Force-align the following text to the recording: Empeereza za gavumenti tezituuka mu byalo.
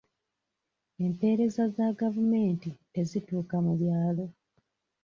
Empeereza 1.05 1.63
za 1.75 1.87
gavumenti 2.01 2.69
tezituuka 2.93 3.55
mu 3.65 3.73
byalo. 3.79 4.25